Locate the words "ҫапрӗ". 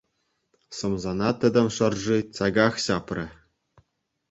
2.87-3.25